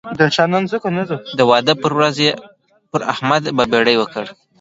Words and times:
د 1.37 1.39
واده 1.49 1.73
پر 1.81 1.91
ورځ 1.97 2.15
یې 2.25 2.31
پر 2.91 3.01
احمد 3.13 3.43
بابېړۍ 3.57 3.95
وکړ. 3.99 4.25